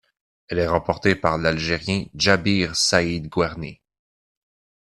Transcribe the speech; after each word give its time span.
Elle 0.47 0.57
est 0.57 0.65
remportée 0.67 1.13
par 1.13 1.37
l'Algérien 1.37 2.07
Djabir 2.15 2.75
Saïd-Guerni. 2.75 3.81